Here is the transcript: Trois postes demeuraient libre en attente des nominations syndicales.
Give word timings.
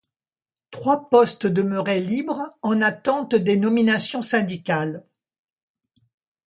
Trois 0.71 1.09
postes 1.11 1.45
demeuraient 1.45 1.99
libre 1.99 2.49
en 2.63 2.81
attente 2.81 3.35
des 3.35 3.55
nominations 3.55 4.23
syndicales. 4.23 5.05